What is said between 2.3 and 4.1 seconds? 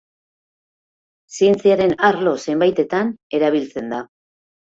zenbaitetan erabiltzen da.